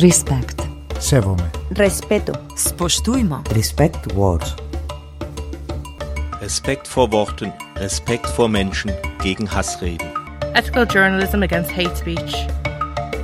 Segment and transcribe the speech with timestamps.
[0.00, 0.62] Respekt.
[1.00, 1.50] Sevome.
[1.70, 2.32] Respeto.
[2.56, 3.42] Spoštujmo.
[3.52, 4.54] Respect words.
[6.40, 8.92] Respekt vor Worten, Respekt vor Menschen
[9.22, 10.06] gegen Hassreden.
[10.54, 12.46] Ethical journalism against hate speech.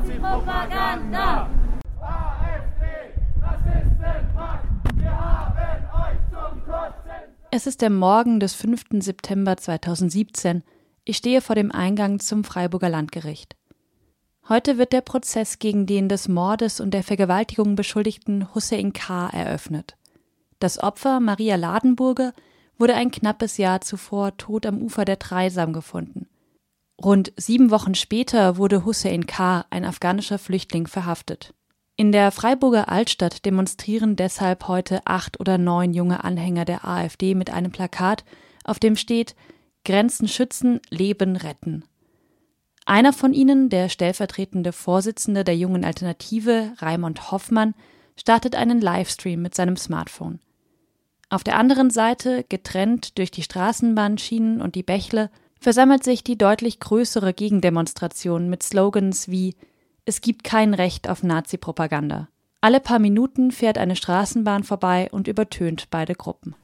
[0.05, 1.51] Nazi-Propaganda.
[7.51, 8.85] Es ist der Morgen des 5.
[9.01, 10.63] September 2017.
[11.05, 13.57] Ich stehe vor dem Eingang zum Freiburger Landgericht.
[14.49, 19.29] Heute wird der Prozess gegen den des Mordes und der Vergewaltigung beschuldigten Hussein K.
[19.29, 19.97] eröffnet.
[20.59, 22.33] Das Opfer, Maria Ladenburger,
[22.77, 26.29] wurde ein knappes Jahr zuvor tot am Ufer der Dreisam gefunden.
[27.05, 31.53] Rund sieben Wochen später wurde Hussein K., ein afghanischer Flüchtling, verhaftet.
[31.97, 37.51] In der Freiburger Altstadt demonstrieren deshalb heute acht oder neun junge Anhänger der AfD mit
[37.51, 38.25] einem Plakat,
[38.65, 39.37] auf dem steht
[39.85, 41.85] Grenzen schützen, Leben retten.
[42.87, 47.75] Einer von ihnen, der stellvertretende Vorsitzende der jungen Alternative, Raimund Hoffmann,
[48.17, 50.41] startet einen Livestream mit seinem Smartphone.
[51.29, 55.31] Auf der anderen Seite, getrennt durch die Straßenbahnschienen und die Bächle,
[55.65, 59.55] versammelt sich die deutlich größere Gegendemonstration mit Slogans wie
[60.05, 62.29] Es gibt kein Recht auf Nazi-Propaganda.
[62.61, 66.55] Alle paar Minuten fährt eine Straßenbahn vorbei und übertönt beide Gruppen.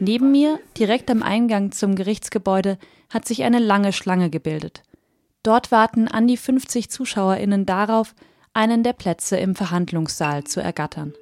[0.00, 2.76] Neben mir, direkt am Eingang zum Gerichtsgebäude,
[3.08, 4.82] hat sich eine lange Schlange gebildet.
[5.42, 8.14] Dort warten an die 50 ZuschauerInnen darauf,
[8.52, 11.14] einen der Plätze im Verhandlungssaal zu ergattern.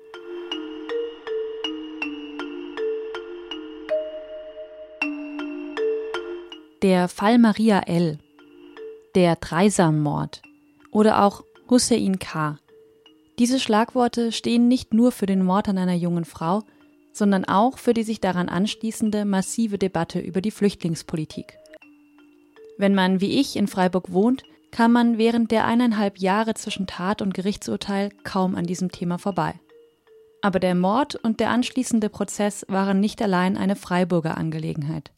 [6.83, 8.19] Der Fall Maria L.,
[9.15, 10.41] der Dreisammord
[10.91, 12.59] oder auch Hussein K.
[13.39, 16.63] Diese Schlagworte stehen nicht nur für den Mord an einer jungen Frau,
[17.13, 21.59] sondern auch für die sich daran anschließende massive Debatte über die Flüchtlingspolitik.
[22.79, 27.21] Wenn man wie ich in Freiburg wohnt, kann man während der eineinhalb Jahre zwischen Tat
[27.21, 29.61] und Gerichtsurteil kaum an diesem Thema vorbei.
[30.41, 35.13] Aber der Mord und der anschließende Prozess waren nicht allein eine Freiburger Angelegenheit.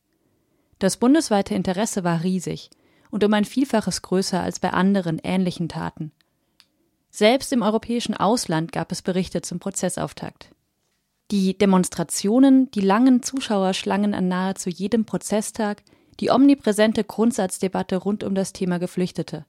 [0.82, 2.68] Das bundesweite Interesse war riesig
[3.12, 6.10] und um ein Vielfaches größer als bei anderen ähnlichen Taten.
[7.08, 10.50] Selbst im europäischen Ausland gab es Berichte zum Prozessauftakt.
[11.30, 15.84] Die Demonstrationen, die langen Zuschauerschlangen an nahezu jedem Prozesstag,
[16.18, 19.46] die omnipräsente Grundsatzdebatte rund um das Thema Geflüchtete.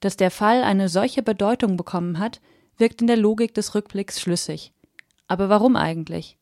[0.00, 2.40] Dass der Fall eine solche Bedeutung bekommen hat,
[2.78, 4.72] wirkt in der Logik des Rückblicks schlüssig.
[5.28, 6.38] Aber warum eigentlich?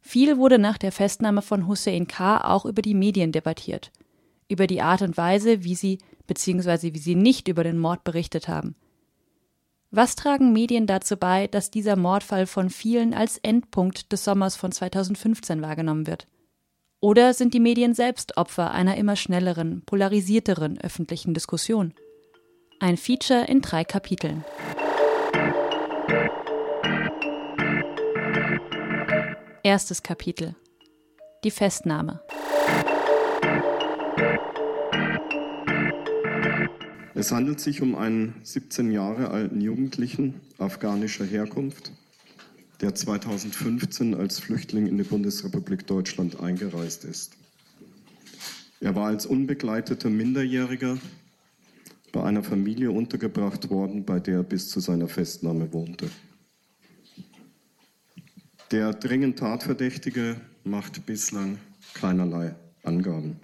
[0.00, 2.38] Viel wurde nach der Festnahme von Hussein K.
[2.38, 3.92] auch über die Medien debattiert,
[4.48, 6.94] über die Art und Weise, wie sie bzw.
[6.94, 8.76] wie sie nicht über den Mord berichtet haben.
[9.90, 14.70] Was tragen Medien dazu bei, dass dieser Mordfall von vielen als Endpunkt des Sommers von
[14.70, 16.26] 2015 wahrgenommen wird?
[17.00, 21.94] Oder sind die Medien selbst Opfer einer immer schnelleren, polarisierteren öffentlichen Diskussion?
[22.80, 24.44] Ein Feature in drei Kapiteln.
[29.64, 30.54] Erstes Kapitel.
[31.42, 32.20] Die Festnahme.
[37.14, 41.90] Es handelt sich um einen 17 Jahre alten Jugendlichen afghanischer Herkunft,
[42.80, 47.32] der 2015 als Flüchtling in die Bundesrepublik Deutschland eingereist ist.
[48.80, 50.98] Er war als unbegleiteter Minderjähriger
[52.12, 56.08] bei einer Familie untergebracht worden, bei der er bis zu seiner Festnahme wohnte.
[58.70, 61.58] Der dringend Tatverdächtige macht bislang
[61.94, 63.40] keinerlei Angaben.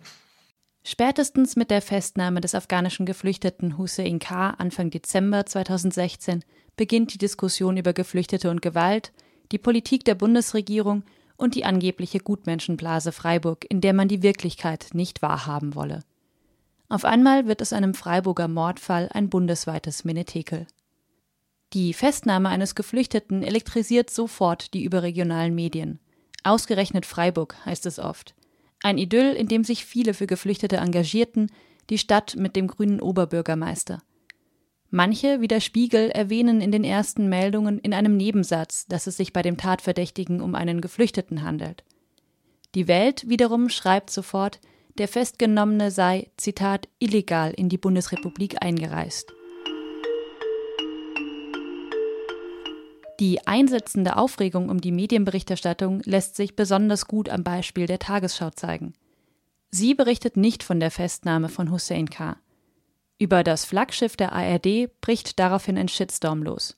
[0.87, 4.51] Spätestens mit der Festnahme des afghanischen Geflüchteten Hussein K.
[4.51, 6.45] Anfang Dezember 2016
[6.77, 9.13] beginnt die Diskussion über Geflüchtete und Gewalt,
[9.51, 11.05] die Politik der Bundesregierung
[11.39, 16.01] und die angebliche Gutmenschenblase Freiburg, in der man die Wirklichkeit nicht wahrhaben wolle.
[16.91, 20.67] Auf einmal wird aus einem Freiburger Mordfall ein bundesweites Menetekel.
[21.75, 25.99] Die Festnahme eines Geflüchteten elektrisiert sofort die überregionalen Medien.
[26.45, 28.37] Ausgerechnet Freiburg heißt es oft.
[28.85, 31.51] Ein Idyll, in dem sich viele für Geflüchtete engagierten,
[31.91, 34.05] die Stadt mit dem grünen Oberbürgermeister.
[34.91, 39.33] Manche, wie der Spiegel, erwähnen in den ersten Meldungen in einem Nebensatz, dass es sich
[39.33, 41.83] bei dem Tatverdächtigen um einen Geflüchteten handelt.
[42.77, 44.61] Die Welt wiederum schreibt sofort,
[44.99, 49.35] der Festgenommene sei, Zitat, illegal in die Bundesrepublik eingereist.
[53.21, 58.95] Die einsetzende Aufregung um die Medienberichterstattung lässt sich besonders gut am Beispiel der Tagesschau zeigen.
[59.71, 62.37] Sie berichtet nicht von der Festnahme von Hussein K.
[63.19, 66.77] Über das Flaggschiff der ARD bricht daraufhin ein Shitstorm los.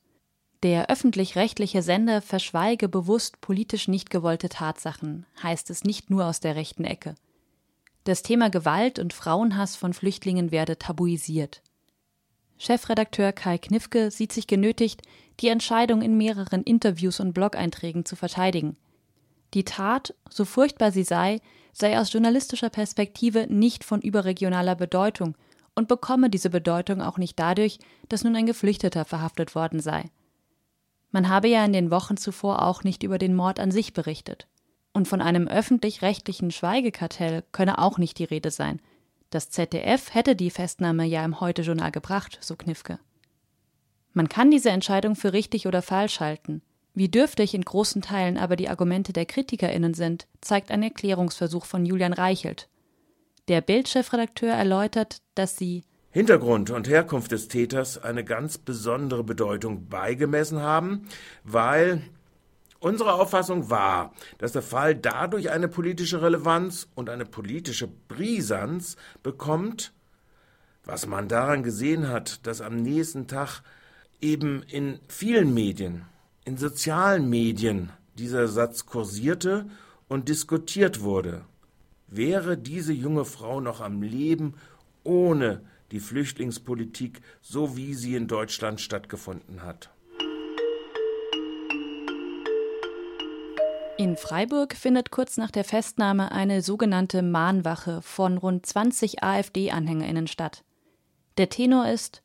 [0.62, 6.56] Der öffentlich-rechtliche Sender verschweige bewusst politisch nicht gewollte Tatsachen, heißt es nicht nur aus der
[6.56, 7.14] rechten Ecke.
[8.04, 11.62] Das Thema Gewalt und Frauenhass von Flüchtlingen werde tabuisiert.
[12.58, 15.02] Chefredakteur Kai Knifke sieht sich genötigt,
[15.40, 18.76] die Entscheidung in mehreren Interviews und Blog-Einträgen zu verteidigen.
[19.54, 21.40] Die Tat, so furchtbar sie sei,
[21.72, 25.36] sei aus journalistischer Perspektive nicht von überregionaler Bedeutung
[25.74, 30.10] und bekomme diese Bedeutung auch nicht dadurch, dass nun ein Geflüchteter verhaftet worden sei.
[31.10, 34.46] Man habe ja in den Wochen zuvor auch nicht über den Mord an sich berichtet.
[34.92, 38.80] Und von einem öffentlich-rechtlichen Schweigekartell könne auch nicht die Rede sein.
[39.36, 42.98] Das ZDF hätte die Festnahme ja im Heute-Journal gebracht, so Knifke.
[44.14, 46.62] Man kann diese Entscheidung für richtig oder falsch halten.
[46.94, 51.84] Wie dürftig in großen Teilen aber die Argumente der KritikerInnen sind, zeigt ein Erklärungsversuch von
[51.84, 52.70] Julian Reichelt,
[53.48, 60.62] der Bildchefredakteur erläutert, dass sie Hintergrund und Herkunft des Täters eine ganz besondere Bedeutung beigemessen
[60.62, 61.08] haben,
[61.44, 62.00] weil
[62.78, 69.92] unsere Auffassung war, dass der Fall dadurch eine politische Relevanz und eine politische Brisanz bekommt,
[70.84, 73.62] was man daran gesehen hat, dass am nächsten Tag
[74.20, 76.06] eben in vielen Medien,
[76.44, 79.66] in sozialen Medien dieser Satz kursierte
[80.08, 81.44] und diskutiert wurde.
[82.06, 84.54] Wäre diese junge Frau noch am Leben
[85.02, 89.90] ohne die Flüchtlingspolitik, so wie sie in Deutschland stattgefunden hat?
[93.98, 100.64] In Freiburg findet kurz nach der Festnahme eine sogenannte Mahnwache von rund 20 AfD-AnhängerInnen statt.
[101.38, 102.22] Der Tenor ist: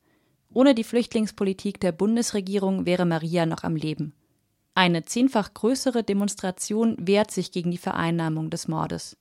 [0.53, 4.13] Ohne die Flüchtlingspolitik der Bundesregierung wäre Maria noch am Leben.
[4.75, 9.15] Eine zehnfach größere Demonstration wehrt sich gegen die Vereinnahmung des Mordes.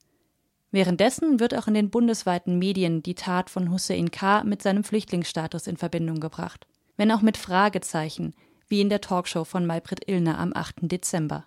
[0.72, 4.42] Währenddessen wird auch in den bundesweiten Medien die Tat von Hussein K.
[4.42, 6.66] mit seinem Flüchtlingsstatus in Verbindung gebracht,
[6.96, 8.34] wenn auch mit Fragezeichen,
[8.68, 10.90] wie in der Talkshow von Maybrit Illner am 8.
[10.90, 11.44] Dezember.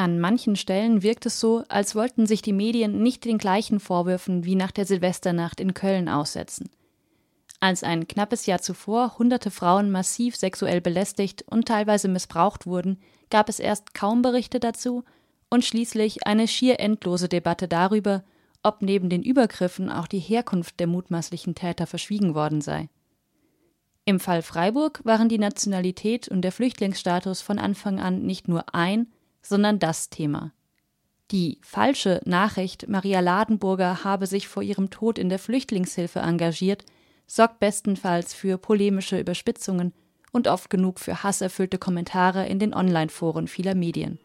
[0.00, 4.46] An manchen Stellen wirkt es so, als wollten sich die Medien nicht den gleichen Vorwürfen
[4.46, 6.70] wie nach der Silvesternacht in Köln aussetzen.
[7.60, 12.98] Als ein knappes Jahr zuvor hunderte Frauen massiv sexuell belästigt und teilweise missbraucht wurden,
[13.28, 15.04] gab es erst kaum Berichte dazu
[15.50, 18.24] und schließlich eine schier endlose Debatte darüber,
[18.62, 22.88] ob neben den Übergriffen auch die Herkunft der mutmaßlichen Täter verschwiegen worden sei.
[24.06, 29.08] Im Fall Freiburg waren die Nationalität und der Flüchtlingsstatus von Anfang an nicht nur ein,
[29.42, 30.52] sondern das Thema.
[31.30, 36.84] Die falsche Nachricht, Maria Ladenburger habe sich vor ihrem Tod in der Flüchtlingshilfe engagiert,
[37.26, 39.92] sorgt bestenfalls für polemische Überspitzungen
[40.32, 44.18] und oft genug für hasserfüllte Kommentare in den Online-Foren vieler Medien.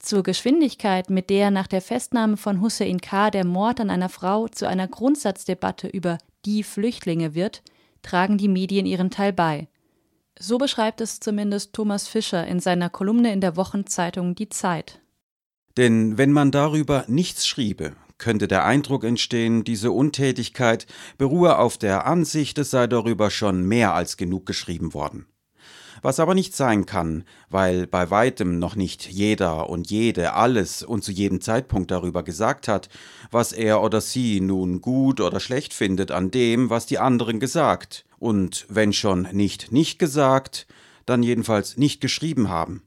[0.00, 3.30] Zur Geschwindigkeit, mit der nach der Festnahme von Hussein K.
[3.30, 7.62] der Mord an einer Frau zu einer Grundsatzdebatte über die Flüchtlinge wird,
[8.02, 9.68] tragen die Medien ihren Teil bei.
[10.38, 15.00] So beschreibt es zumindest Thomas Fischer in seiner Kolumne in der Wochenzeitung Die Zeit.
[15.76, 20.86] Denn wenn man darüber nichts schriebe, könnte der Eindruck entstehen, diese Untätigkeit
[21.18, 25.26] beruhe auf der Ansicht, es sei darüber schon mehr als genug geschrieben worden.
[26.02, 31.04] Was aber nicht sein kann, weil bei weitem noch nicht jeder und jede alles und
[31.04, 32.88] zu jedem Zeitpunkt darüber gesagt hat,
[33.30, 38.04] was er oder sie nun gut oder schlecht findet an dem, was die anderen gesagt,
[38.22, 40.68] und wenn schon nicht nicht gesagt,
[41.06, 42.84] dann jedenfalls nicht geschrieben haben.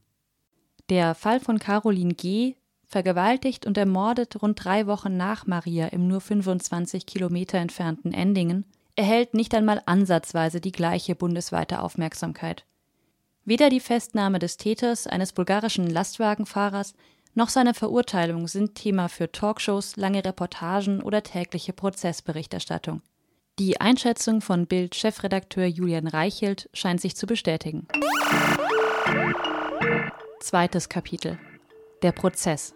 [0.89, 2.55] Der Fall von Caroline G.,
[2.87, 8.63] vergewaltigt und ermordet rund drei Wochen nach Maria im nur 25 Kilometer entfernten Endingen,
[8.95, 12.65] erhält nicht einmal ansatzweise die gleiche bundesweite Aufmerksamkeit.
[13.43, 16.93] Weder die Festnahme des Täters, eines bulgarischen Lastwagenfahrers,
[17.33, 23.01] noch seine Verurteilung sind Thema für Talkshows, lange Reportagen oder tägliche Prozessberichterstattung.
[23.57, 27.87] Die Einschätzung von Bild-Chefredakteur Julian Reichelt scheint sich zu bestätigen.
[30.41, 31.39] Zweites Kapitel.
[32.01, 32.75] Der Prozess.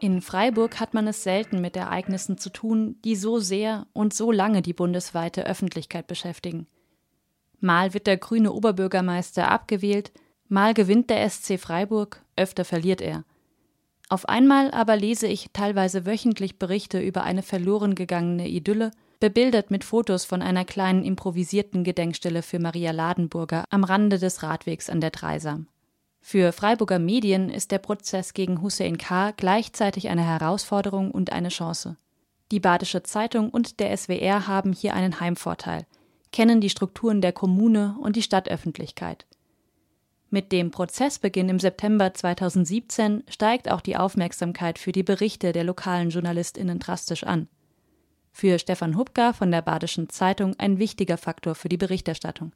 [0.00, 4.32] In Freiburg hat man es selten mit Ereignissen zu tun, die so sehr und so
[4.32, 6.68] lange die bundesweite Öffentlichkeit beschäftigen.
[7.60, 10.10] Mal wird der grüne Oberbürgermeister abgewählt,
[10.48, 13.24] mal gewinnt der SC Freiburg, öfter verliert er.
[14.08, 19.84] Auf einmal aber lese ich teilweise wöchentlich Berichte über eine verloren gegangene Idylle, bebildert mit
[19.84, 25.10] Fotos von einer kleinen improvisierten Gedenkstelle für Maria Ladenburger am Rande des Radwegs an der
[25.10, 25.66] Dreisam.
[26.20, 29.32] Für Freiburger Medien ist der Prozess gegen Hussein K.
[29.32, 31.96] gleichzeitig eine Herausforderung und eine Chance.
[32.50, 35.86] Die Badische Zeitung und der SWR haben hier einen Heimvorteil,
[36.32, 39.26] kennen die Strukturen der Kommune und die Stadtöffentlichkeit.
[40.30, 46.10] Mit dem Prozessbeginn im September 2017 steigt auch die Aufmerksamkeit für die Berichte der lokalen
[46.10, 47.48] JournalistInnen drastisch an.
[48.30, 52.52] Für Stefan Hubka von der Badischen Zeitung ein wichtiger Faktor für die Berichterstattung.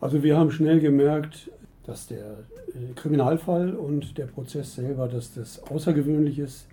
[0.00, 1.50] Also wir haben schnell gemerkt,
[1.84, 6.68] dass der äh, Kriminalfall und der Prozess selber, dass das außergewöhnlich ist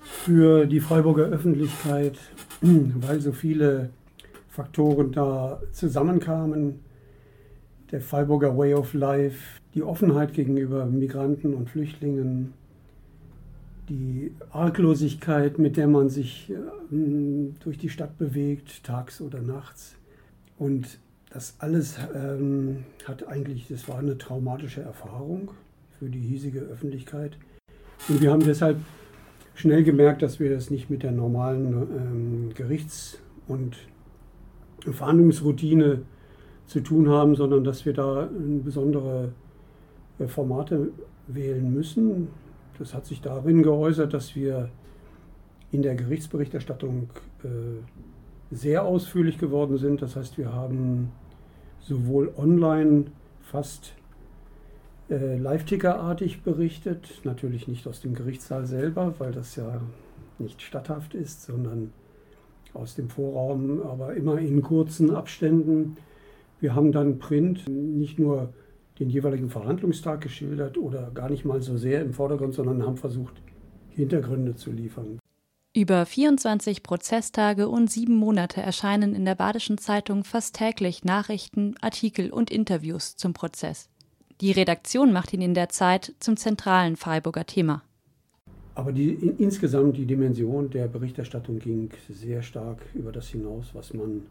[0.00, 2.18] für die Freiburger Öffentlichkeit,
[2.60, 3.90] weil so viele
[4.48, 6.80] Faktoren da zusammenkamen
[7.94, 12.52] der Freiburger Way of Life, die Offenheit gegenüber Migranten und Flüchtlingen,
[13.88, 19.94] die Arglosigkeit, mit der man sich äh, durch die Stadt bewegt, tags oder nachts.
[20.58, 20.98] Und
[21.30, 25.52] das alles ähm, hat eigentlich, das war eine traumatische Erfahrung
[26.00, 27.38] für die hiesige Öffentlichkeit.
[28.08, 28.78] Und wir haben deshalb
[29.54, 33.76] schnell gemerkt, dass wir das nicht mit der normalen ähm, Gerichts- und
[34.80, 36.02] Verhandlungsroutine
[36.66, 38.28] zu tun haben, sondern dass wir da
[38.62, 39.32] besondere
[40.18, 40.90] äh, Formate
[41.26, 42.28] wählen müssen.
[42.78, 44.70] Das hat sich darin geäußert, dass wir
[45.70, 47.08] in der Gerichtsberichterstattung
[47.42, 47.48] äh,
[48.54, 50.02] sehr ausführlich geworden sind.
[50.02, 51.10] Das heißt, wir haben
[51.80, 53.06] sowohl online
[53.40, 53.94] fast
[55.10, 59.80] äh, Live-Ticker-artig berichtet, natürlich nicht aus dem Gerichtssaal selber, weil das ja
[60.38, 61.92] nicht statthaft ist, sondern
[62.72, 65.96] aus dem Vorraum, aber immer in kurzen Abständen
[66.60, 68.52] wir haben dann Print nicht nur
[68.98, 73.34] den jeweiligen Verhandlungstag geschildert oder gar nicht mal so sehr im Vordergrund, sondern haben versucht,
[73.90, 75.18] Hintergründe zu liefern.
[75.76, 82.30] Über 24 Prozesstage und sieben Monate erscheinen in der Badischen Zeitung fast täglich Nachrichten, Artikel
[82.30, 83.88] und Interviews zum Prozess.
[84.40, 87.82] Die Redaktion macht ihn in der Zeit zum zentralen Freiburger Thema.
[88.76, 94.22] Aber die, insgesamt die Dimension der Berichterstattung ging sehr stark über das hinaus, was man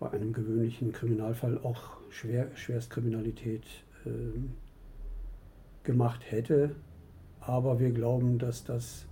[0.00, 3.64] bei einem gewöhnlichen Kriminalfall auch Schwer, Schwerstkriminalität
[4.04, 4.10] äh,
[5.84, 6.74] gemacht hätte.
[7.40, 9.06] Aber wir glauben, dass das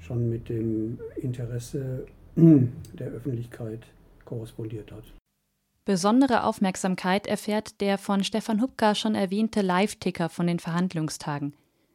[0.00, 3.86] schon mit dem Interesse der Öffentlichkeit
[4.24, 5.04] korrespondiert hat.
[5.84, 11.54] Besondere Aufmerksamkeit erfährt der von Stefan Hupka schon erwähnte Live-Ticker von den Verhandlungstagen.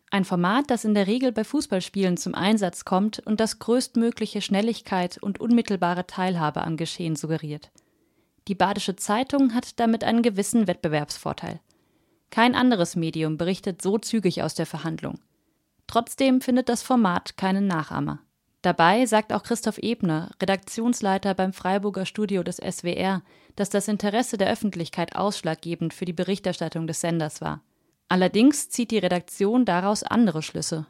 [0.10, 5.18] Ein Format, das in der Regel bei Fußballspielen zum Einsatz kommt und das größtmögliche Schnelligkeit
[5.18, 7.72] und unmittelbare Teilhabe am Geschehen suggeriert.
[8.48, 11.60] Die Badische Zeitung hat damit einen gewissen Wettbewerbsvorteil.
[12.30, 15.20] Kein anderes Medium berichtet so zügig aus der Verhandlung.
[15.88, 18.20] Trotzdem findet das Format keinen Nachahmer.
[18.62, 23.24] Dabei sagt auch Christoph Ebner, Redaktionsleiter beim Freiburger Studio des SWR,
[23.56, 27.62] dass das Interesse der Öffentlichkeit ausschlaggebend für die Berichterstattung des Senders war.
[28.08, 30.86] Allerdings zieht die Redaktion daraus andere Schlüsse.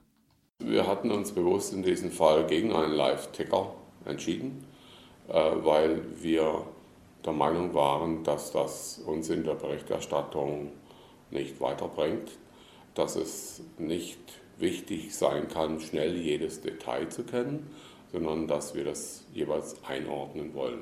[0.60, 3.74] Wir hatten uns bewusst in diesem Fall gegen einen Live-Ticker
[4.06, 4.66] entschieden,
[5.30, 6.66] äh, weil wir
[7.26, 10.72] der Meinung waren, dass das uns in der Berichterstattung
[11.30, 12.32] nicht weiterbringt,
[12.96, 14.20] dass es nicht
[14.58, 17.68] wichtig sein kann, schnell jedes Detail zu kennen,
[18.12, 20.82] sondern dass wir das jeweils einordnen wollen.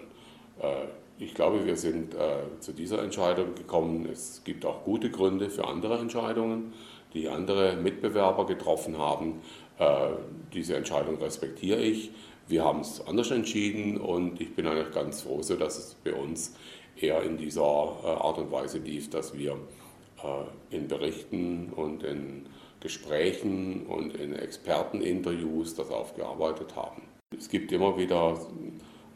[0.62, 0.86] Äh,
[1.20, 4.08] ich glaube, wir sind äh, zu dieser Entscheidung gekommen.
[4.12, 6.74] Es gibt auch gute Gründe für andere Entscheidungen,
[7.14, 9.42] die andere Mitbewerber getroffen haben.
[9.80, 10.12] Äh,
[10.54, 12.12] diese Entscheidung respektiere ich.
[12.50, 16.12] Wir haben es anders entschieden und ich bin eigentlich ganz froh, so dass es bei
[16.12, 16.56] uns
[17.00, 22.48] eher in dieser äh, Art und Weise lief, dass wir äh, in Berichten und in
[22.80, 27.04] Gesprächen und in Experteninterviews das aufgearbeitet haben.
[27.38, 28.40] Es gibt immer wieder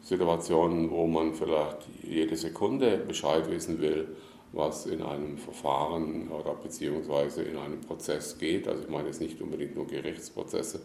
[0.00, 4.14] Situationen, wo man vielleicht jede Sekunde Bescheid wissen will,
[4.52, 8.68] was in einem Verfahren oder beziehungsweise in einem Prozess geht.
[8.68, 10.82] Also ich meine jetzt nicht unbedingt nur Gerichtsprozesse,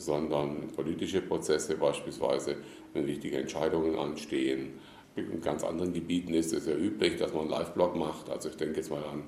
[0.00, 2.56] sondern politische Prozesse beispielsweise,
[2.92, 4.78] wenn wichtige Entscheidungen anstehen.
[5.16, 8.30] In ganz anderen Gebieten ist es ja üblich, dass man einen Live-Blog macht.
[8.30, 9.24] Also ich denke jetzt mal an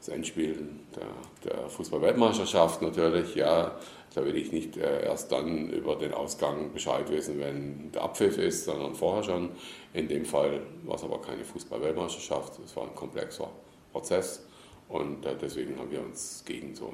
[0.00, 3.76] das Endspiel der, der Fußball-Weltmeisterschaft natürlich, ja,
[4.14, 8.38] da will ich nicht äh, erst dann über den Ausgang Bescheid wissen, wenn der Abpfiff
[8.38, 9.50] ist, sondern vorher schon.
[9.92, 13.50] In dem Fall war es aber keine Fußball-Weltmeisterschaft, es war ein komplexer
[13.92, 14.46] Prozess
[14.88, 16.92] und äh, deswegen haben wir uns gegen so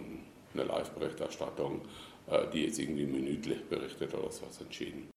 [0.52, 1.82] eine Live-Berichterstattung,
[2.52, 5.08] die jetzt irgendwie minütlich berichtet oder sowas, entschieden.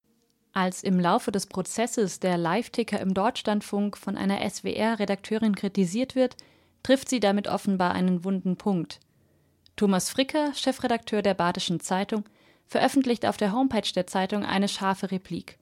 [0.53, 6.35] Als im Laufe des Prozesses der Live-Ticker im Deutschlandfunk von einer SWR-Redakteurin kritisiert wird,
[6.83, 8.99] trifft sie damit offenbar einen wunden Punkt.
[9.75, 12.23] Thomas Fricker, Chefredakteur der Badischen Zeitung,
[12.67, 15.57] veröffentlicht auf der Homepage der Zeitung eine scharfe Replik.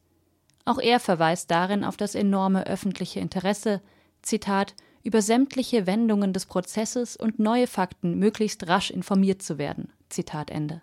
[0.65, 3.81] Auch er verweist darin auf das enorme öffentliche Interesse,
[4.21, 4.73] Zitat,
[5.03, 9.93] über sämtliche Wendungen des Prozesses und neue Fakten möglichst rasch informiert zu werden.
[10.09, 10.81] Zitat Ende.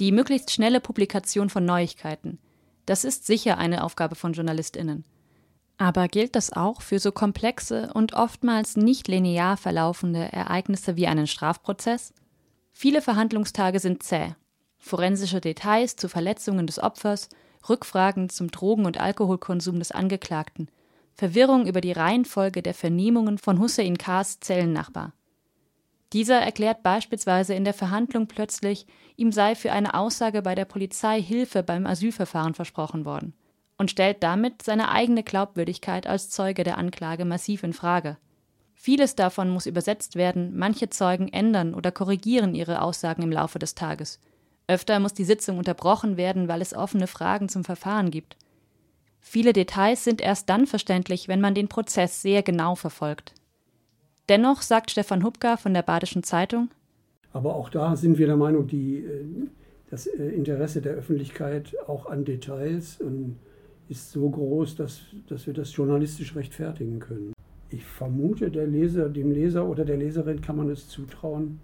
[0.00, 2.38] Die möglichst schnelle Publikation von Neuigkeiten.
[2.86, 5.04] Das ist sicher eine Aufgabe von JournalistInnen.
[5.76, 11.26] Aber gilt das auch für so komplexe und oftmals nicht linear verlaufende Ereignisse wie einen
[11.26, 12.12] Strafprozess?
[12.72, 14.34] Viele Verhandlungstage sind zäh.
[14.78, 17.28] Forensische Details zu Verletzungen des Opfers,
[17.68, 20.70] Rückfragen zum Drogen- und Alkoholkonsum des Angeklagten,
[21.20, 25.12] Verwirrung über die Reihenfolge der Vernehmungen von Hussein K.s Zellennachbar.
[26.14, 28.86] Dieser erklärt beispielsweise in der Verhandlung plötzlich,
[29.16, 33.34] ihm sei für eine Aussage bei der Polizei Hilfe beim Asylverfahren versprochen worden
[33.76, 38.16] und stellt damit seine eigene Glaubwürdigkeit als Zeuge der Anklage massiv in Frage.
[38.74, 43.74] Vieles davon muss übersetzt werden, manche Zeugen ändern oder korrigieren ihre Aussagen im Laufe des
[43.74, 44.20] Tages.
[44.68, 48.38] Öfter muss die Sitzung unterbrochen werden, weil es offene Fragen zum Verfahren gibt.
[49.20, 53.34] Viele Details sind erst dann verständlich, wenn man den Prozess sehr genau verfolgt.
[54.28, 56.70] Dennoch sagt Stefan Hubka von der Badischen Zeitung,
[57.32, 59.24] aber auch da sind wir der Meinung, die, äh,
[59.88, 62.98] das äh, Interesse der Öffentlichkeit auch an Details
[63.88, 67.32] ist so groß, dass, dass wir das journalistisch rechtfertigen können.
[67.70, 71.60] Ich vermute, der Leser, dem Leser oder der Leserin kann man es zutrauen,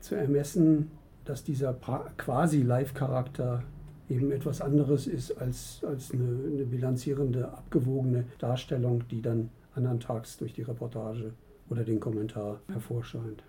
[0.00, 0.90] zu ermessen,
[1.24, 1.74] dass dieser
[2.16, 3.62] quasi Live-Charakter
[4.08, 10.36] eben etwas anderes ist als, als eine, eine bilanzierende, abgewogene Darstellung, die dann andern Tags
[10.36, 11.32] durch die Reportage
[11.70, 13.42] oder den Kommentar hervorscheint.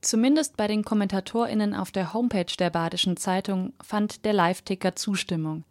[0.00, 5.64] Zumindest bei den KommentatorInnen auf der Homepage der Badischen Zeitung fand der Live-Ticker Zustimmung.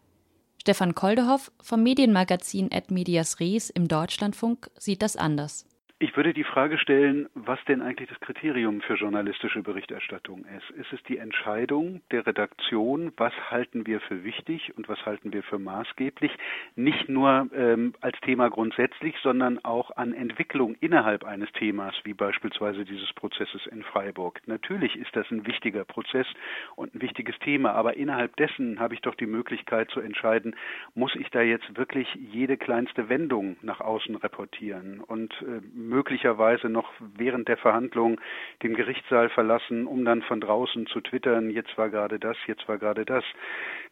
[0.60, 5.66] Stefan Koldehoff vom Medienmagazin Ad Medias Res im Deutschlandfunk sieht das anders.
[6.04, 10.70] Ich würde die Frage stellen, was denn eigentlich das Kriterium für journalistische Berichterstattung ist.
[10.78, 15.44] Ist es die Entscheidung der Redaktion, was halten wir für wichtig und was halten wir
[15.44, 16.34] für maßgeblich,
[16.76, 22.84] nicht nur ähm, als Thema grundsätzlich, sondern auch an Entwicklung innerhalb eines Themas, wie beispielsweise
[22.84, 24.42] dieses Prozesses in Freiburg.
[24.46, 26.28] Natürlich ist das ein wichtiger Prozess
[26.76, 30.54] und ein wichtiges Thema, aber innerhalb dessen habe ich doch die Möglichkeit zu entscheiden,
[30.96, 35.62] muss ich da jetzt wirklich jede kleinste Wendung nach außen reportieren und äh,
[35.94, 38.20] möglicherweise noch während der Verhandlung
[38.64, 42.80] den Gerichtssaal verlassen, um dann von draußen zu twittern, jetzt war gerade das, jetzt war
[42.80, 43.24] gerade das.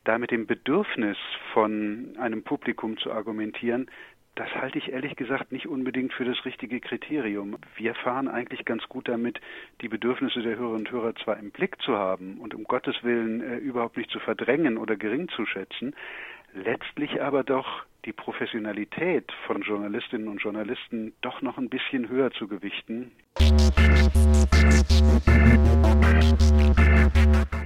[0.04, 1.18] Da mit dem Bedürfnis
[1.54, 3.90] von einem Publikum zu argumentieren,
[4.36, 7.58] das halte ich ehrlich gesagt nicht unbedingt für das richtige Kriterium.
[7.76, 9.40] Wir fahren eigentlich ganz gut damit,
[9.82, 13.42] die Bedürfnisse der Hörerinnen und Hörer zwar im Blick zu haben und um Gottes Willen
[13.42, 15.94] äh, überhaupt nicht zu verdrängen oder gering zu schätzen,
[16.54, 22.48] letztlich aber doch die Professionalität von Journalistinnen und Journalisten doch noch ein bisschen höher zu
[22.48, 23.12] gewichten.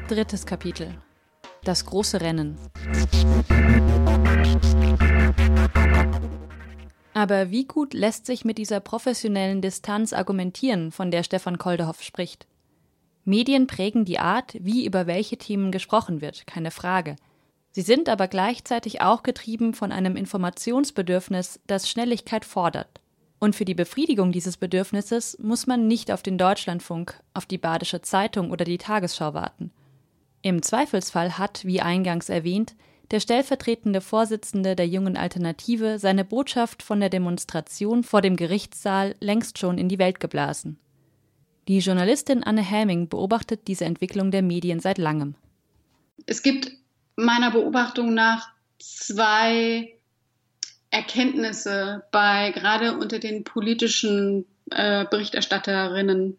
[0.08, 0.96] Drittes Kapitel.
[1.64, 2.58] Das große Rennen.
[7.14, 12.46] Aber wie gut lässt sich mit dieser professionellen Distanz argumentieren, von der Stefan Koldehoff spricht?
[13.24, 17.16] Medien prägen die Art, wie über welche Themen gesprochen wird, keine Frage.
[17.76, 23.02] Sie sind aber gleichzeitig auch getrieben von einem Informationsbedürfnis, das Schnelligkeit fordert.
[23.38, 28.02] Und für die Befriedigung dieses Bedürfnisses muss man nicht auf den Deutschlandfunk, auf die Badische
[28.02, 29.72] Zeitung oder die Tagesschau warten.
[30.42, 32.76] Im Zweifelsfall hat, wie eingangs erwähnt,
[33.12, 39.60] der stellvertretende Vorsitzende der jungen Alternative seine Botschaft von der Demonstration vor dem Gerichtssaal längst
[39.60, 40.80] schon in die Welt geblasen.
[41.68, 45.36] Die Journalistin Anne Helming beobachtet diese Entwicklung der Medien seit langem.
[46.26, 46.72] Es gibt
[47.16, 48.50] meiner Beobachtung nach
[48.80, 49.96] zwei
[50.90, 56.38] Erkenntnisse bei gerade unter den politischen äh, Berichterstatterinnen.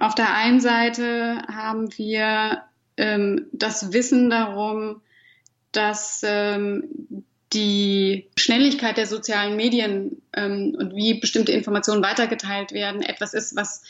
[0.00, 2.62] Auf der einen Seite haben wir
[2.96, 5.02] ähm, das Wissen darum,
[5.72, 13.34] dass ähm, die Schnelligkeit der sozialen Medien ähm, und wie bestimmte Informationen weitergeteilt werden, etwas
[13.34, 13.82] ist, was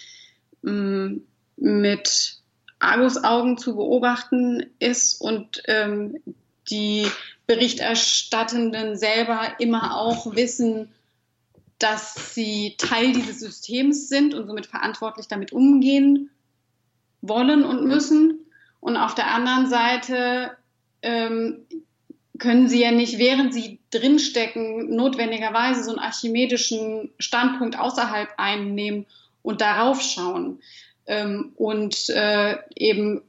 [0.65, 1.25] ähm,
[1.57, 2.38] mit
[2.79, 6.19] Argusaugen zu beobachten ist und ähm,
[6.71, 7.07] die
[7.47, 10.93] Berichterstattenden selber immer auch wissen,
[11.79, 16.31] dass sie Teil dieses Systems sind und somit verantwortlich damit umgehen
[17.23, 18.47] wollen und müssen.
[18.81, 20.57] Und auf der anderen Seite
[21.03, 21.67] ähm,
[22.39, 29.07] können sie ja nicht, während sie drinstecken, notwendigerweise so einen archimedischen Standpunkt außerhalb einnehmen
[29.43, 30.61] und darauf schauen.
[31.09, 33.23] Ähm, und äh, eben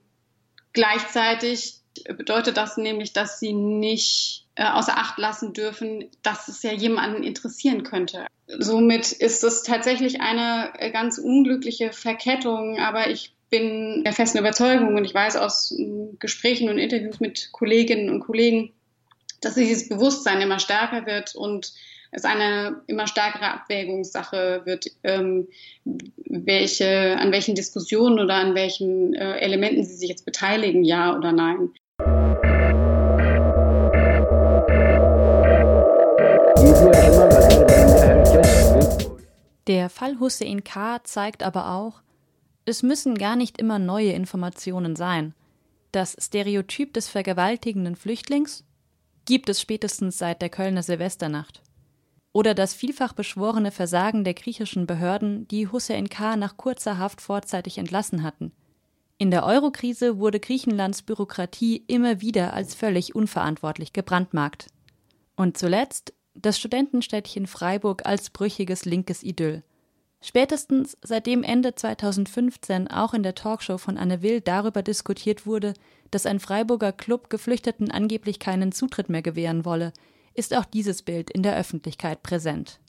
[0.73, 1.75] gleichzeitig
[2.17, 7.23] bedeutet das nämlich, dass sie nicht äh, außer Acht lassen dürfen, dass es ja jemanden
[7.23, 8.27] interessieren könnte.
[8.47, 14.95] Somit ist es tatsächlich eine äh, ganz unglückliche Verkettung, aber ich bin der festen Überzeugung
[14.95, 15.75] und ich weiß aus
[16.19, 18.73] Gesprächen und Interviews mit Kolleginnen und Kollegen,
[19.41, 21.73] dass dieses Bewusstsein immer stärker wird und
[22.11, 25.47] es eine immer stärkere Abwägungssache wird, ähm,
[25.85, 31.31] welche, an welchen Diskussionen oder an welchen äh, Elementen sie sich jetzt beteiligen, ja oder
[31.31, 31.71] nein.
[39.67, 41.03] Der Fall Hussein K.
[41.03, 42.01] zeigt aber auch,
[42.65, 45.33] es müssen gar nicht immer neue Informationen sein.
[45.91, 48.63] Das Stereotyp des vergewaltigenden Flüchtlings
[49.25, 51.61] gibt es spätestens seit der Kölner Silvesternacht.
[52.31, 56.35] Oder das vielfach beschworene Versagen der griechischen Behörden, die Hussein K.
[56.35, 58.51] nach kurzer Haft vorzeitig entlassen hatten.
[59.17, 64.67] In der Eurokrise wurde Griechenlands Bürokratie immer wieder als völlig unverantwortlich gebrandmarkt.
[65.35, 69.63] Und zuletzt das Studentenstädtchen Freiburg als brüchiges linkes Idyll.
[70.21, 75.73] Spätestens seitdem Ende 2015 auch in der Talkshow von Anne Will darüber diskutiert wurde,
[76.11, 79.93] dass ein Freiburger Club Geflüchteten angeblich keinen Zutritt mehr gewähren wolle,
[80.39, 82.79] ist auch dieses Bild in der Öffentlichkeit präsent.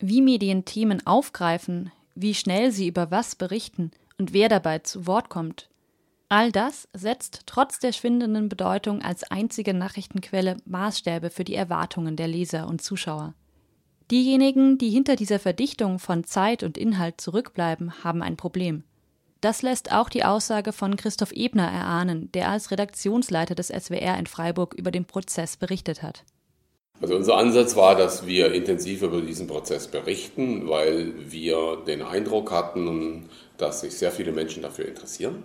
[0.00, 5.28] Wie Medien Themen aufgreifen, wie schnell sie über was berichten und wer dabei zu Wort
[5.28, 5.68] kommt.
[6.30, 12.28] All das setzt trotz der schwindenden Bedeutung als einzige Nachrichtenquelle Maßstäbe für die Erwartungen der
[12.28, 13.34] Leser und Zuschauer.
[14.10, 18.84] Diejenigen, die hinter dieser Verdichtung von Zeit und Inhalt zurückbleiben, haben ein Problem.
[19.42, 24.26] Das lässt auch die Aussage von Christoph Ebner erahnen, der als Redaktionsleiter des SWR in
[24.26, 26.24] Freiburg über den Prozess berichtet hat.
[27.02, 32.52] Also unser Ansatz war, dass wir intensiv über diesen Prozess berichten, weil wir den Eindruck
[32.52, 35.42] hatten, dass sich sehr viele Menschen dafür interessieren.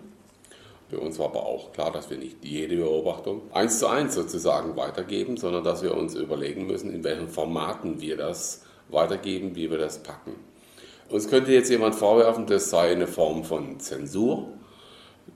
[0.89, 4.75] Für uns war aber auch klar, dass wir nicht jede Beobachtung eins zu eins sozusagen
[4.75, 9.77] weitergeben, sondern dass wir uns überlegen müssen, in welchen Formaten wir das weitergeben, wie wir
[9.77, 10.35] das packen.
[11.09, 14.49] Uns könnte jetzt jemand vorwerfen, das sei eine Form von Zensur.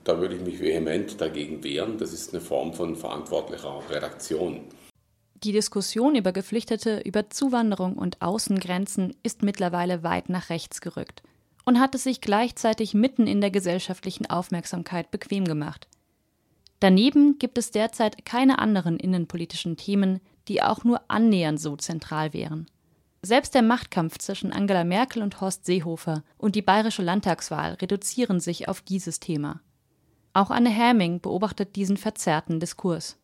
[0.04, 1.96] Da würde ich mich vehement dagegen wehren.
[1.98, 4.60] Das ist eine Form von verantwortlicher Redaktion.
[5.42, 11.22] Die Diskussion über Geflüchtete, über Zuwanderung und Außengrenzen ist mittlerweile weit nach rechts gerückt
[11.64, 15.88] und hat es sich gleichzeitig mitten in der gesellschaftlichen Aufmerksamkeit bequem gemacht.
[16.78, 22.66] Daneben gibt es derzeit keine anderen innenpolitischen Themen, die auch nur annähernd so zentral wären.
[23.22, 28.68] Selbst der Machtkampf zwischen Angela Merkel und Horst Seehofer und die bayerische Landtagswahl reduzieren sich
[28.68, 29.60] auf dieses Thema.
[30.32, 33.18] Auch Anne Herming beobachtet diesen verzerrten Diskurs.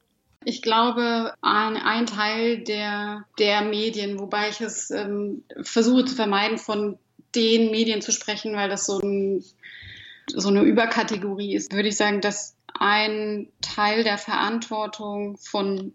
[0.49, 6.57] Ich glaube, ein, ein Teil der, der Medien, wobei ich es ähm, versuche zu vermeiden,
[6.57, 7.01] von
[7.35, 9.43] den Medien zu sprechen, weil das so, ein,
[10.33, 15.95] so eine Überkategorie ist, würde ich sagen, dass ein Teil der Verantwortung von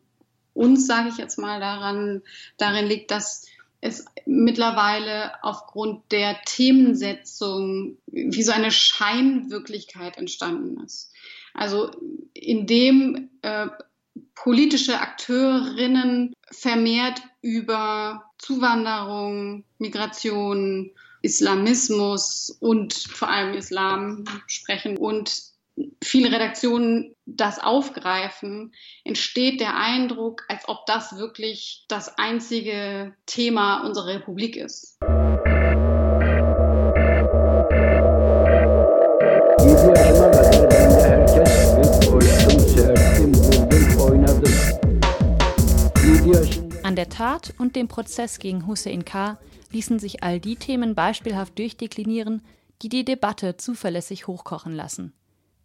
[0.54, 2.22] uns, sage ich jetzt mal, daran,
[2.58, 3.48] darin liegt, dass
[3.80, 11.14] es mittlerweile aufgrund der Themensetzung wie so eine Scheinwirklichkeit entstanden ist.
[11.54, 11.92] Also
[12.34, 13.68] indem äh,
[14.44, 25.44] politische Akteurinnen vermehrt über Zuwanderung, Migration, Islamismus und vor allem Islam sprechen und
[26.04, 28.74] viele Redaktionen das aufgreifen,
[29.04, 34.98] entsteht der Eindruck, als ob das wirklich das einzige Thema unserer Republik ist.
[46.84, 49.38] An der Tat und dem Prozess gegen Hussein K.
[49.72, 52.42] ließen sich all die Themen beispielhaft durchdeklinieren,
[52.82, 55.14] die die Debatte zuverlässig hochkochen lassen.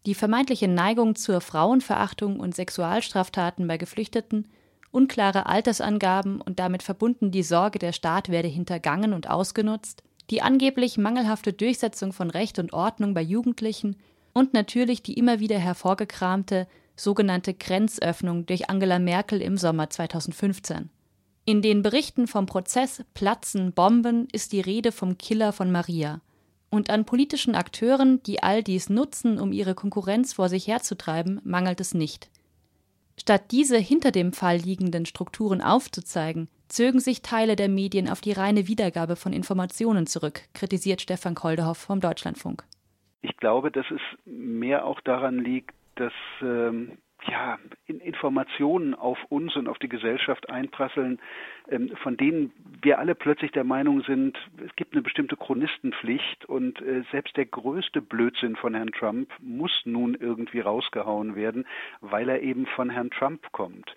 [0.06, 4.46] Die vermeintliche Neigung zur Frauenverachtung und Sexualstraftaten bei Geflüchteten,
[4.92, 10.98] unklare Altersangaben und damit verbunden die Sorge, der Staat werde hintergangen und ausgenutzt, die angeblich
[10.98, 13.96] mangelhafte Durchsetzung von Recht und Ordnung bei Jugendlichen
[14.32, 16.66] und natürlich die immer wieder hervorgekramte
[16.96, 20.90] sogenannte Grenzöffnung durch Angela Merkel im Sommer 2015.
[21.44, 26.20] In den Berichten vom Prozess Platzen Bomben ist die Rede vom Killer von Maria.
[26.70, 31.80] Und an politischen Akteuren, die all dies nutzen, um ihre Konkurrenz vor sich herzutreiben, mangelt
[31.80, 32.30] es nicht.
[33.18, 38.32] Statt diese hinter dem Fall liegenden Strukturen aufzuzeigen, zögen sich Teile der Medien auf die
[38.32, 42.64] reine Wiedergabe von Informationen zurück, kritisiert Stefan Koldehoff vom Deutschlandfunk.
[43.22, 49.68] Ich glaube, dass es mehr auch daran liegt, dass ähm, ja, Informationen auf uns und
[49.68, 51.18] auf die Gesellschaft einprasseln,
[51.68, 56.80] ähm, von denen wir alle plötzlich der Meinung sind, es gibt eine bestimmte Chronistenpflicht und
[56.82, 61.66] äh, selbst der größte Blödsinn von Herrn Trump muss nun irgendwie rausgehauen werden,
[62.00, 63.94] weil er eben von Herrn Trump kommt.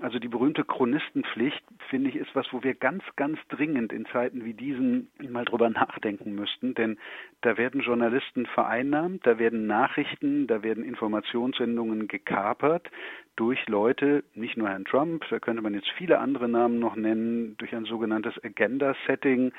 [0.00, 4.44] Also die berühmte Chronistenpflicht, finde ich, ist was, wo wir ganz, ganz dringend in Zeiten
[4.44, 6.74] wie diesen mal drüber nachdenken müssten.
[6.74, 6.98] Denn
[7.42, 12.90] da werden Journalisten vereinnahmt, da werden Nachrichten, da werden Informationssendungen gekapert
[13.36, 17.56] durch Leute, nicht nur Herrn Trump, da könnte man jetzt viele andere Namen noch nennen,
[17.58, 19.52] durch ein sogenanntes Agenda-Setting,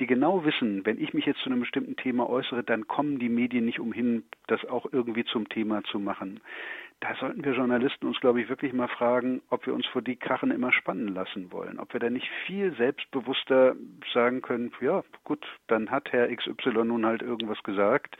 [0.00, 3.28] die genau wissen, wenn ich mich jetzt zu einem bestimmten Thema äußere, dann kommen die
[3.28, 6.40] Medien nicht umhin, das auch irgendwie zum Thema zu machen
[7.00, 10.16] da sollten wir Journalisten uns, glaube ich, wirklich mal fragen, ob wir uns vor die
[10.16, 11.78] Krachen immer spannen lassen wollen.
[11.78, 13.74] Ob wir da nicht viel selbstbewusster
[14.12, 18.16] sagen können, ja, gut, dann hat Herr XY nun halt irgendwas gesagt.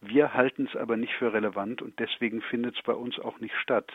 [0.00, 3.54] Wir halten es aber nicht für relevant und deswegen findet es bei uns auch nicht
[3.62, 3.92] statt.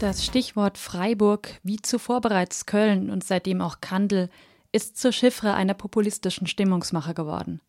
[0.00, 4.30] Das Stichwort Freiburg, wie zuvor bereits Köln und seitdem auch Kandel,
[4.70, 7.60] ist zur Chiffre einer populistischen Stimmungsmache geworden.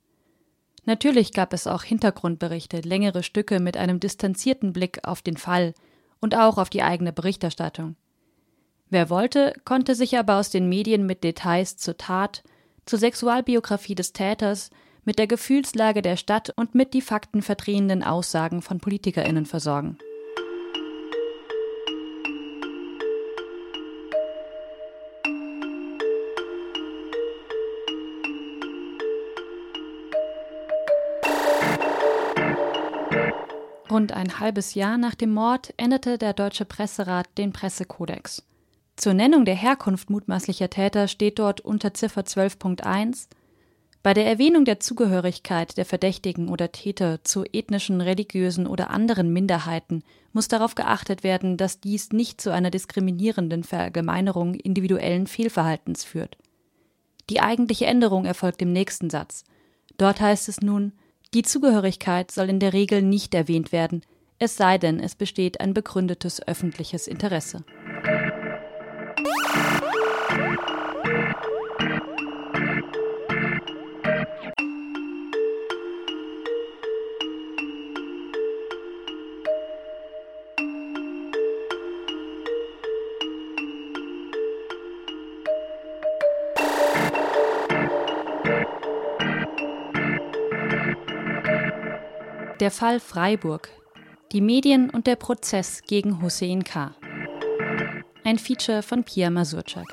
[0.89, 5.75] Natürlich gab es auch Hintergrundberichte, längere Stücke mit einem distanzierten Blick auf den Fall
[6.19, 7.95] und auch auf die eigene Berichterstattung.
[8.89, 12.41] Wer wollte, konnte sich aber aus den Medien mit Details zur Tat,
[12.87, 14.71] zur Sexualbiografie des Täters,
[15.05, 19.99] mit der Gefühlslage der Stadt und mit die faktenverdrehenden Aussagen von PolitikerInnen versorgen.
[33.89, 38.43] Rund ein halbes Jahr nach dem Mord änderte der Deutsche Presserat den Pressekodex.
[38.95, 43.27] Zur Nennung der Herkunft mutmaßlicher Täter steht dort unter Ziffer 12.1
[44.01, 50.03] bei der Erwähnung der Zugehörigkeit der Verdächtigen oder Täter zu ethnischen, religiösen oder anderen Minderheiten
[50.31, 56.37] muss darauf geachtet werden, dass dies nicht zu einer diskriminierenden Verallgemeinerung individuellen Fehlverhaltens führt.
[57.29, 59.43] Die eigentliche Änderung erfolgt im nächsten Satz.
[59.97, 60.93] Dort heißt es nun,
[61.33, 64.01] die Zugehörigkeit soll in der Regel nicht erwähnt werden,
[64.39, 67.63] es sei denn, es besteht ein begründetes öffentliches Interesse.
[92.69, 93.67] Der Fall Freiburg.
[94.31, 96.93] Die Medien und der Prozess gegen Hussein K.
[98.23, 99.87] Ein Feature von Pia Masurczak.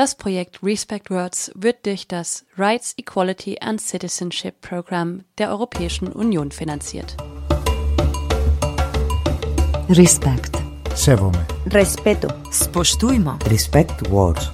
[0.00, 6.52] Das Projekt Respect Words wird durch das Rights, Equality and Citizenship Program der Europäischen Union
[6.52, 7.18] finanziert.
[9.90, 10.56] Respect.
[10.94, 11.46] Sevome.
[11.66, 12.28] Respeto.
[12.50, 13.38] Spoštujmo.
[13.50, 14.50] Respect Words.